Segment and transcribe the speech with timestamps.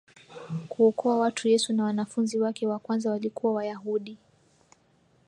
[0.69, 4.17] kuokoa watu Yesu na wanafunzi wake wa kwanza walikuwa Wayahudi